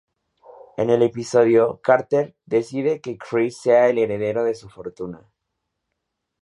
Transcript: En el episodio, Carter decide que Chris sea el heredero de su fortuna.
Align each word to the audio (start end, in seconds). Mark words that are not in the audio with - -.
En 0.77 0.89
el 0.89 1.03
episodio, 1.03 1.79
Carter 1.79 2.35
decide 2.43 3.01
que 3.01 3.19
Chris 3.19 3.61
sea 3.61 3.87
el 3.87 3.99
heredero 3.99 4.43
de 4.43 4.55
su 4.55 4.67
fortuna. 4.67 5.29